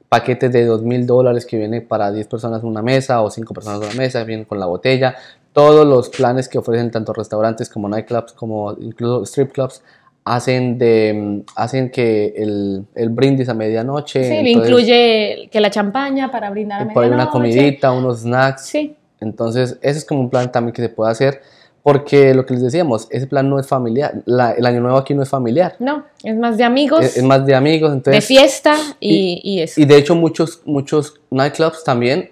[0.09, 3.93] paquetes de 2.000 dólares que vienen para 10 personas una mesa o 5 personas una
[3.93, 5.15] mesa, vienen con la botella.
[5.51, 9.81] Todos los planes que ofrecen tanto restaurantes como nightclubs como incluso strip clubs
[10.23, 14.23] hacen, de, mm, hacen que el, el brindis a medianoche.
[14.23, 17.31] Sí, entonces, incluye que la champaña para brindar a por ahí una medianoche.
[17.31, 18.61] comidita, unos snacks.
[18.65, 21.41] Sí, Entonces, ese es como un plan también que se puede hacer,
[21.91, 24.15] porque lo que les decíamos, ese plan no es familiar.
[24.25, 27.23] La- el año nuevo aquí no es familiar, no, es más de amigos, es, es
[27.23, 27.91] más de amigos.
[27.91, 29.79] de Entonces, fiesta y, y eso.
[29.79, 32.29] y de hecho, muchos, muchos nightclubs también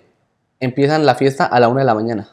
[0.60, 2.28] empiezan la fiesta a la una de la mañana.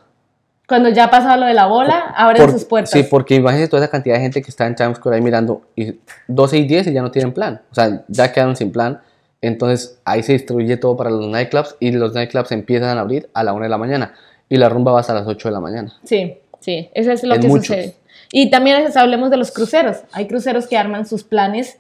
[0.67, 2.91] Cuando ya ha pasado lo de la bola, abren Por- sus puertas.
[2.91, 5.63] Sí, porque imagínense toda esa cantidad de gente que está en Times Square ahí mirando,
[5.77, 7.63] y 12 y 10 y ya no tienen plan.
[7.71, 9.01] O sea, ya quedaron sin plan.
[9.41, 13.45] Entonces, ahí se distribuye todo para los nightclubs y los nightclubs empiezan a abrir a
[13.45, 14.15] la una de la mañana
[14.49, 15.93] y la rumba va hasta las 8 de la mañana.
[16.05, 17.67] Sí, sí, eso es lo En que muchos.
[17.67, 17.95] sucede.
[18.33, 19.99] Y también hablemos de los cruceros.
[20.13, 21.77] Hay cruceros que arman sus planes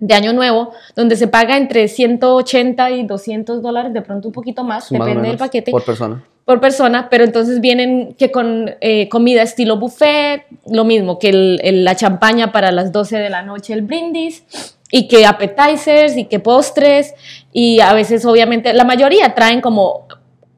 [0.00, 4.62] de año nuevo, donde se paga entre 180 y 200 dólares, de pronto un poquito
[4.64, 6.24] más, Más depende del menos, paquete, Por persona.
[6.44, 11.60] por persona, pero entonces vienen que con eh, comida estilo buffet, lo mismo que el-
[11.62, 14.44] el- la champaña para las 12 de la noche, el brindis,
[14.90, 17.14] y que appetizers y que postres,
[17.52, 20.06] y a veces obviamente, la mayoría traen como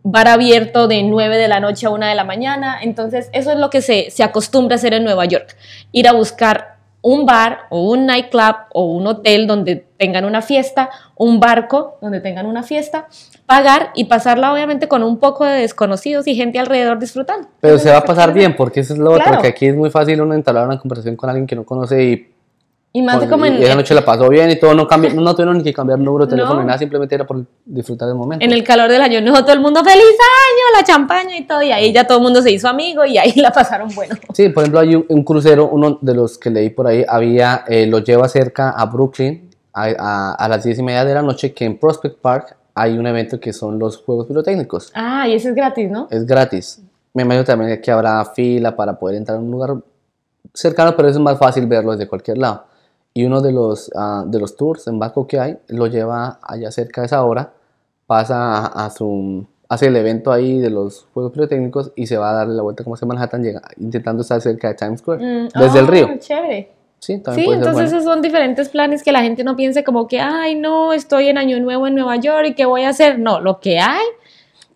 [0.02, 3.58] bar abierto de 9 de la noche a 1 de la mañana, entonces eso es
[3.58, 5.56] lo que se, se acostumbra a hacer en Nueva York,
[5.92, 10.90] ir a buscar un bar o un nightclub o un hotel donde tengan una fiesta,
[11.16, 13.06] un barco donde tengan una fiesta,
[13.46, 17.48] pagar y pasarla obviamente con un poco de desconocidos y gente alrededor disfrutando.
[17.60, 19.42] Pero se va a pasar bien, porque eso es lo otro, Claro.
[19.42, 22.28] que aquí es muy fácil uno entablar una conversación con alguien que no conoce y,
[22.92, 25.14] Y más de con- como en, esa noche la pasó bien y todo, no, cambió,
[25.14, 26.60] no, no tuvieron ni que cambiar número de teléfono No.
[26.62, 28.44] ni nada, simplemente era por disfrutar del momento.
[28.44, 31.62] en el calor del año nuevo, todo el mundo feliz año, la champaña y todo,
[31.62, 34.16] y ahí ya todo el mundo se hizo amigo y ahí la pasaron bueno.
[34.34, 37.64] Sí, por ejemplo, hay un, un crucero, uno de los que leí por ahí, había,
[37.68, 41.22] eh, lo lleva cerca a Brooklyn a, a- a las 10 y media de la
[41.22, 44.90] noche, que en Prospect Park hay un evento que son los juegos pirotécnicos.
[44.94, 46.08] Ah, y ese es gratis, ¿no?
[46.10, 46.80] Es gratis.
[47.14, 49.74] Me imagino también que habrá fila para poder entrar a un lugar
[50.54, 52.64] cercano, pero eso es más fácil verlo desde cualquier lado.
[53.12, 56.70] Y uno de los, ah, de los tours en barco que hay lo lleva allá
[56.70, 57.52] cerca de esa hora,
[58.06, 62.30] pasa a, a su, hace el evento ahí de los juegos pirotécnicos y se va
[62.30, 65.48] a dar la vuelta como hacia Manhattan, llega, intentando estar cerca de Times Square, Mm,
[65.58, 66.08] desde el oh, río.
[66.18, 66.72] Chévere.
[66.98, 67.82] Sí, Sí, entonces bueno.
[67.82, 71.38] esos son diferentes planes que la gente no piense como que, ay, no, estoy en
[71.38, 73.18] Año Nuevo en Nueva York y qué voy a hacer.
[73.18, 74.04] No, lo que hay,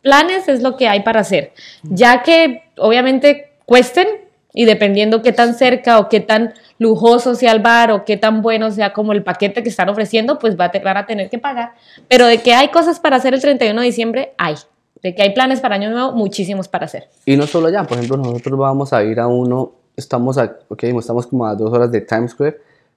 [0.01, 1.53] planes es lo que hay para hacer.
[1.83, 4.07] Ya que obviamente cuesten
[4.55, 8.41] y dependiendo qué tan cerca o qué tan lujoso sea el bar o qué tan
[8.41, 11.29] bueno sea como el paquete que están ofreciendo, pues va a te- van a tener
[11.29, 11.73] que pagar.
[12.09, 14.55] Pero de que hay cosas para hacer el 31 de diciembre, hay.
[15.03, 17.09] De que hay planes para Año Nuevo, muchísimos para hacer.
[17.27, 21.27] Y no solo allá, por ejemplo, nosotros vamos a ir a uno, estamos, a, estamos
[21.27, 22.57] como a dos horas de Times Square,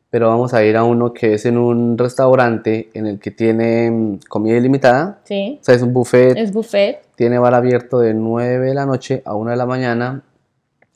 [0.10, 3.92] pero vamos a ir a uno que es en un restaurante en el que tiene
[3.92, 7.02] mm, comida ilimitada, Sí, o sea, es un buffet, es buffet.
[7.16, 10.22] tiene bar abierto de 9 de la noche a 1 de la mañana,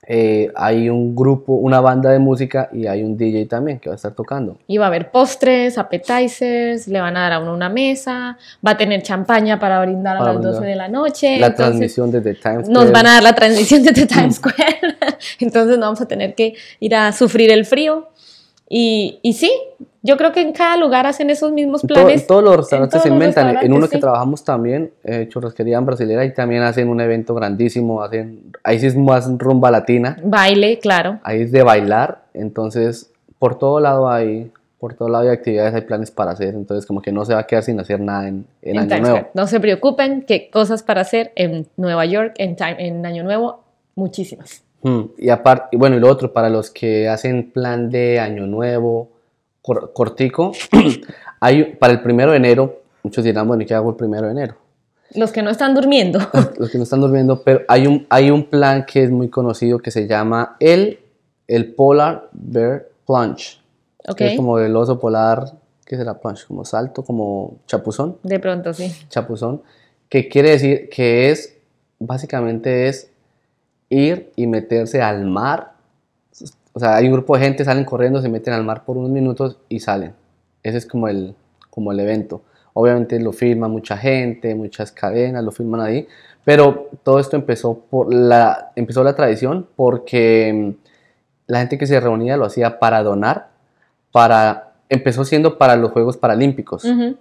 [0.07, 3.93] eh, hay un grupo, una banda de música y hay un DJ también que va
[3.93, 4.57] a estar tocando.
[4.65, 8.71] Y va a haber postres, appetizers, le van a dar a uno una mesa, va
[8.71, 10.59] a tener champaña para brindar a Para las brindar.
[10.59, 11.39] 12 de la noche.
[11.39, 12.73] la entonces, transmisión desde Times Square.
[12.73, 14.97] Nos van a dar la transmisión desde Times Square.
[15.39, 18.10] entonces no vamos a tener que ir a sufrir el frío.
[18.73, 19.51] Y, y sí,
[20.01, 22.25] yo creo que en cada lugar hacen esos mismos planes.
[22.25, 23.57] todos los restaurantes todos se inventan.
[23.61, 28.01] En uno que trabajamos también, eh, Churrasquería en Brasilera, y también hacen un evento grandísimo.
[28.01, 31.19] Hacen, ahí sí es más rumba latina, Baile, claro.
[31.23, 32.23] ahí es de bailar.
[32.33, 36.55] Entonces, por todo lado hay, por todo lado hay actividades, hay planes para hacer.
[36.55, 38.87] Entonces, como que no se va a quedar sin hacer nada en, en en Año
[38.87, 39.17] Times Nuevo.
[39.17, 39.31] Square.
[39.33, 43.63] No se preocupen, que cosas para hacer en Nueva York en, time- en Año Nuevo,
[43.95, 44.63] muchísimas.
[44.83, 49.09] Mm, Y aparte, bueno, y lo otro, para los que hacen plan de Año Nuevo,
[49.61, 50.51] cor- cortico,
[51.39, 54.31] hay para el primero de enero, muchos dirán, bueno, ¿y qué hago el primero de
[54.33, 54.55] enero?
[55.13, 56.19] Los que no están durmiendo.
[56.57, 59.79] los que no están durmiendo, pero hay un, hay un plan que es muy conocido
[59.79, 60.99] que se llama el,
[61.47, 63.59] el Polar Bear Plunge.
[64.07, 64.15] ok.
[64.15, 65.45] que es como el oso polar,
[65.85, 66.45] ¿qué será plunge?
[66.47, 68.89] Como salto, como chapuzón, De pronto, sí.
[69.09, 69.61] chapuzón,
[70.07, 71.57] que quiere decir que es,
[71.99, 73.10] básicamente es
[73.91, 75.73] ir y meterse al mar.
[76.73, 79.11] O sea, hay un grupo de gente, salen corriendo, se meten al mar por unos
[79.11, 80.13] minutos y salen.
[80.63, 81.35] Ese es como el,
[81.69, 82.41] como el evento.
[82.73, 86.07] Obviamente lo filma mucha gente, muchas cadenas, lo filman ahí,
[86.45, 90.87] pero todo esto empezó por la, empezó la tradición porque mm,
[91.47, 93.49] la gente que se reunía lo hacía para donar,
[94.13, 97.17] para, empezó siendo para los Juegos Paralímpicos, Ujú.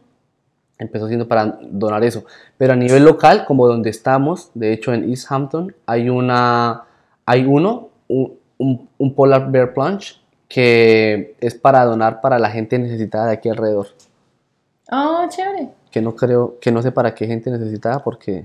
[0.84, 2.24] Empezó siendo para donar eso,
[2.58, 6.84] pero a nivel local, como donde estamos, de hecho en East Hampton, hay una,
[7.26, 10.14] hay uno, un, un- un Polar Bear Plunge,
[10.48, 13.88] que es para donar para la gente necesitada de aquí alrededor,
[14.92, 15.68] Oh, chévere.
[15.90, 18.44] que no creo, que no sé para qué gente necesitada, porque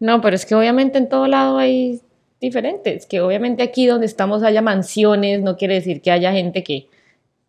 [0.00, 2.00] No, pero es que obviamente en todo lado hay
[2.40, 3.06] diferentes.
[3.06, 6.88] Que obviamente aquí donde estamos haya mansiones, no quiere decir que haya gente que,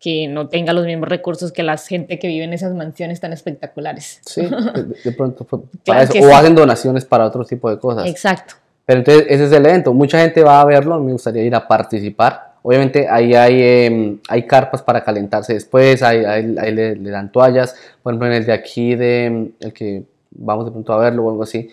[0.04, 3.32] que no tenga los mismos recursos que la gente que vive en esas mansiones tan
[3.32, 4.20] espectaculares.
[4.26, 4.42] sí,
[4.74, 6.34] de, de pronto fue para Claro eso, o sí.
[6.34, 8.06] hacen donaciones para otro tipo de cosas.
[8.06, 8.54] Exacto.
[8.84, 9.94] Pero entonces ese es el evento.
[9.94, 11.00] Mucha gente va a verlo.
[11.00, 12.52] Me gustaría ir a participar.
[12.62, 16.02] Obviamente ahí hay, em, hay carpas para calentarse después.
[16.02, 17.74] Ahí, ahí- ahí le, le dan toallas.
[18.02, 21.24] Por ejemplo, en el de aquí, de, em, el que vamos de pronto a verlo
[21.24, 21.70] o algo así,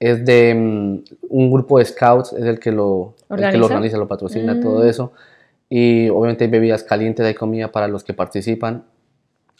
[0.00, 2.32] es de em, un grupo de scouts.
[2.32, 3.58] Es el que lo el que ¿Organiza?
[3.58, 4.62] lo, organiza, lo patrocina, Mm.
[4.62, 5.12] todo eso.
[5.76, 8.84] Y obviamente hay bebidas calientes, hay comida para los que participan.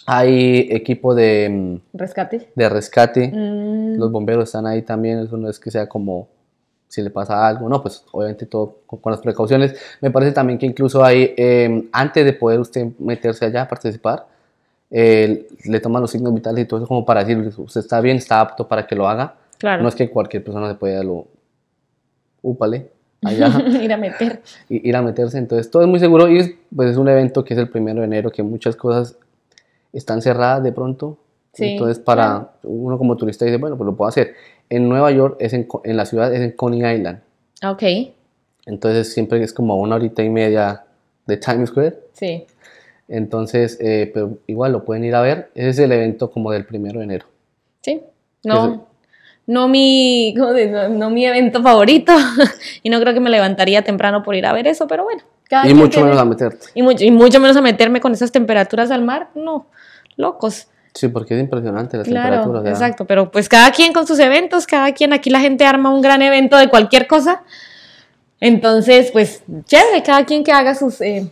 [0.07, 2.50] Hay equipo de, em, Rescate.
[2.55, 3.33] de rescate.
[3.35, 6.29] Mm, Los bomberos están ahí también, eso no es que sea como
[6.87, 9.74] si le pasa algo, no, pues obviamente todo con, con las precauciones.
[10.00, 14.29] Me parece también que incluso hay, eh, antes de poder usted meterse allá a participar,
[14.92, 18.18] eh, le toman los signos vitales y todo eso como para decirle, usted está bien,
[18.18, 19.35] está apto para que lo haga.
[19.59, 19.83] claro.
[19.83, 21.27] No es que cualquier persona se pueda lo,
[22.42, 22.90] úpale,
[23.25, 24.43] allá, Ir a meter.
[24.69, 25.39] y ir a meterse.
[25.39, 28.01] Entonces todo es muy seguro y es, pues, es un evento que es el primero
[28.01, 29.17] de enero, que muchas cosas
[29.93, 31.19] están cerradas de pronto.
[31.53, 32.51] Sí, Entonces para claro.
[32.65, 34.35] uno como turista dice, bueno, pues lo puedo hacer.
[34.69, 37.21] En Nueva York, es en, en la ciudad, es en Coney Island.
[37.63, 37.83] Ah, Ok,
[38.67, 40.85] Entonces siempre es como una horita y media
[41.27, 41.97] de Times Square.
[42.13, 42.45] sí.
[43.07, 45.51] Entonces, eh, pero igual lo pueden ir a ver.
[45.55, 47.27] Ese es el evento como del primero de enero.
[47.83, 48.01] Sí.
[48.45, 48.87] No,
[49.46, 52.12] no mi, ¿cómo se- no, no mi evento favorito.
[52.83, 55.22] y no creo que me levantaría temprano por ir a ver eso, pero bueno.
[55.48, 56.66] cada y mucho tiene- menos a meterte.
[56.74, 59.28] y mucho, y mucho menos a meterme con esas temperaturas al mar.
[59.35, 59.66] No,
[60.16, 60.68] locos.
[60.94, 62.62] Sí, porque es impresionante las Claro, temperaturas.
[62.62, 63.04] sea, exacto.
[63.04, 66.22] Pero pues cada quien con sus eventos, cada quien, aquí la gente arma un gran
[66.22, 67.42] evento de cualquier cosa.
[68.40, 71.28] Entonces, pues, chévere, cada quien que haga sus, eh,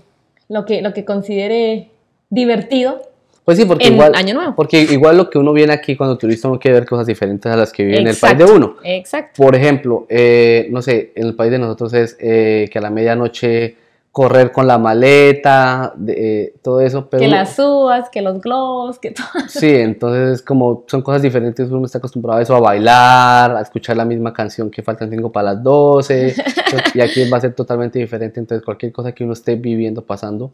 [0.49, 1.91] lo, que, lo que considere
[2.31, 3.03] divertido.
[3.45, 4.55] Pues sí, porque en igual, Año Nuevo.
[4.55, 7.57] porque igual lo que uno viene aquí cuando turista uno quiere ver cosas diferentes a
[7.57, 8.77] las que vive en el país de Exacto, uno.
[8.85, 9.43] Exacto.
[9.43, 12.91] Por ejemplo, eh, no sé, en el país de nosotros es eh, que a la
[12.91, 13.77] medianoche
[14.13, 17.09] correr con la maleta, de, eh, todo eso.
[17.09, 19.27] Pero que uno- las uvas, que los globos, que todo.
[19.49, 23.97] Sí, entonces como son cosas diferentes, uno está acostumbrado a eso, a bailar, a escuchar
[23.97, 26.45] la misma canción que faltan cinco para las 12, entonces,
[26.95, 30.53] y aquí va a ser totalmente diferente, entonces cualquier cosa que uno esté viviendo, pasando,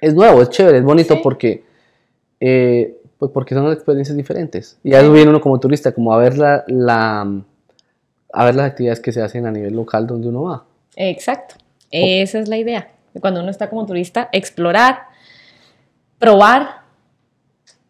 [0.00, 1.20] es nuevo, es chévere, es bonito Sí.
[1.22, 1.64] porque,
[2.40, 4.78] eh, pues porque son experiencias diferentes.
[4.84, 7.40] Y a eso viene uno como turista, como a ver, la, la-
[8.32, 10.64] a ver las actividades que se hacen a nivel local donde uno va.
[10.96, 11.54] Exacto.
[11.90, 12.88] Esa es la idea.
[13.20, 15.04] Cuando uno está como turista, explorar,
[16.18, 16.82] probar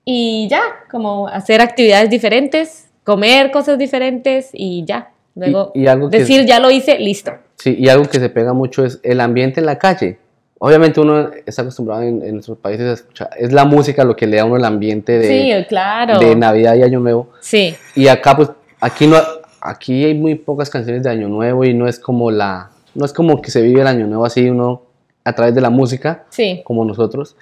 [0.04, 5.10] y ya, como hacer actividades diferentes, comer cosas diferentes y ya.
[5.34, 7.32] Luego Y- y algo que- decir, ya lo hice, listo.
[7.56, 10.18] Sí, y algo que se pega mucho es el ambiente en la calle.
[10.58, 14.26] Obviamente uno está acostumbrado en, en nuestros países a escuchar, es la música lo que
[14.26, 16.18] le da a uno el ambiente de, sí, claro.
[16.18, 17.30] de Navidad y Año Nuevo.
[17.40, 19.18] sí, Y acá pues, aquí no,
[19.60, 23.12] aquí hay muy pocas canciones de Año Nuevo y no es como la, no es
[23.12, 24.82] como que se vive el Año Nuevo así uno
[25.24, 26.62] a través de la música, sí.
[26.64, 27.36] como nosotros.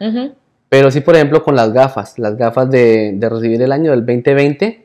[0.68, 4.00] Pero sí, por ejemplo, con las gafas, las gafas de, de recibir el año del
[4.00, 4.83] 2020,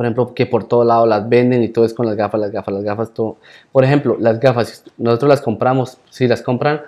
[0.00, 2.50] por ejemplo, que por todo lado las venden y todo es con las gafas, las
[2.50, 3.36] gafas, las gafas, todo.
[3.70, 6.80] Por ejemplo, las gafas, nosotros las compramos, si las compran,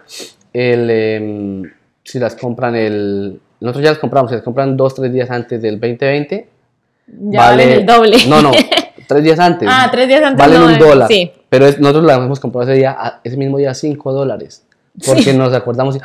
[0.54, 1.62] el, em,
[2.02, 5.60] si las compran el, nosotros ya las compramos, si las compran dos, tres días antes
[5.60, 6.48] del 2020,
[7.28, 8.16] Ya valen el doble.
[8.30, 8.50] No, no,
[9.06, 9.68] tres días antes.
[9.70, 11.08] Ah, tres días antes Valen no, un eh, dólar.
[11.08, 11.30] sí.
[11.50, 14.64] Pero es- nosotros la hemos comprado ese día, ese mismo día, cinco dólares.
[15.04, 15.98] Porque nos acordamos,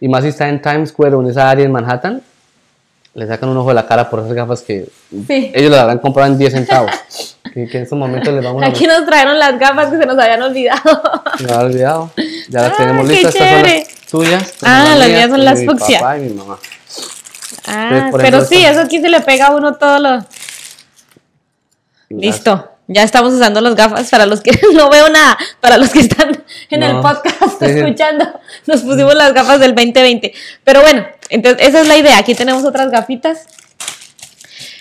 [0.00, 2.20] y más si está en Times Square o en esa área en Manhattan,
[3.18, 4.86] le sacan un ojo de la cara por esas gafas que
[5.26, 5.50] Sí.
[5.54, 6.90] ellos las habrán comprado en 10 centavos.
[7.52, 10.06] que, que en estos momentos les vamos a Aquí nos trajeron las gafas que se
[10.06, 11.02] nos habían olvidado.
[11.40, 12.10] me había olvidado.
[12.48, 13.34] Ya las Ah, tenemos listas.
[13.34, 14.54] Estas son las tuyas.
[14.62, 15.98] Ah, las mías, son las mi fucsia.
[15.98, 16.58] papá y mi mamá.
[17.66, 20.24] Ah, pero sí, eso aquí se le pega a uno todo lo...
[22.10, 26.00] Listo, ya estamos usando las gafas para los que no veo nada, para los que
[26.00, 27.66] están en el No, podcast sí.
[27.66, 28.24] escuchando,
[28.66, 30.32] nos pusimos las gafas del 2020.
[30.64, 33.46] Pero bueno, entonces esa es la idea, aquí tenemos otras gafitas.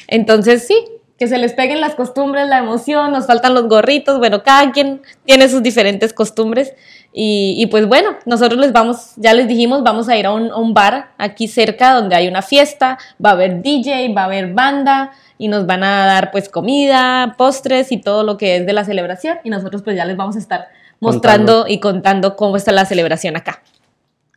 [0.07, 0.75] Entonces sí,
[1.17, 5.01] que se les peguen las costumbres, la emoción, nos faltan los gorritos, bueno, cada quien
[5.25, 6.73] tiene sus diferentes costumbres.
[7.11, 10.51] Y, y pues bueno, nosotros les vamos, ya les dijimos, vamos a ir a un,
[10.51, 14.25] a un bar aquí cerca donde hay una fiesta, va a haber DJ, va a
[14.25, 18.65] haber banda y nos van a dar pues comida, postres y todo lo que es
[18.67, 20.67] de la celebración y nosotros pues ya les vamos a estar
[20.99, 23.63] mostrando y contando cómo está la celebración acá.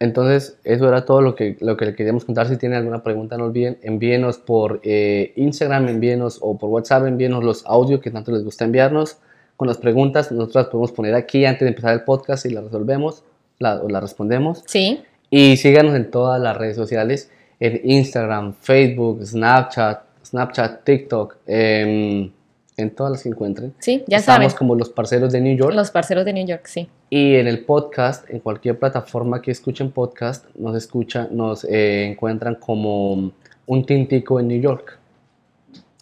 [0.01, 2.49] Entonces, eso era todo lo que, lo que le queríamos contar.
[2.49, 7.45] Si tienen alguna pregunta, no olviden, envíenos por eh, Instagram, envíenos o por WhatsApp, envíenos
[7.45, 9.19] los audios que tanto les gusta enviarnos
[9.57, 10.33] con las preguntas.
[10.33, 13.23] Nosotros las podemos poner aquí antes de empezar el podcast y las resolvemos
[13.59, 14.63] la, o las respondemos.
[14.67, 22.31] Sí, Y síganos en todas las redes sociales, en Instagram, Facebook, Snapchat, Snapchat, TikTok, em,
[22.79, 23.75] en todas las que encuentren.
[23.81, 24.57] sí, ya Estamos saben.
[24.57, 25.75] como los parceros de New York.
[25.75, 26.89] Los parceros de New York, sí.
[27.13, 32.55] Y en el podcast, en cualquier plataforma que escuchen podcast, nos escuchan, nos eh, encuentran
[32.55, 33.33] como
[33.67, 34.97] un tintico en New York.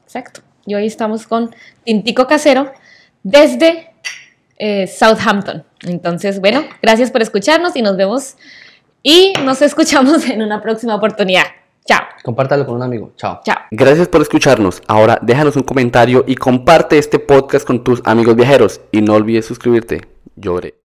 [0.02, 0.42] Exacto.
[0.66, 1.50] Y hoy estamos con
[1.84, 2.70] Tintico Casero
[3.22, 3.90] desde
[4.58, 5.64] eh, Southampton.
[5.82, 8.36] Entonces, bueno, gracias por escucharnos y nos vemos
[9.02, 11.44] y nos escuchamos en una próxima oportunidad.
[11.86, 12.02] Chao.
[12.22, 13.12] Compártalo con un amigo.
[13.16, 13.40] Chao.
[13.42, 13.56] Chao.
[13.70, 14.82] Gracias por escucharnos.
[14.86, 18.82] Ahora déjanos un comentario y comparte este podcast con tus amigos viajeros.
[18.92, 20.02] Y no olvides suscribirte.
[20.36, 20.74] Llore.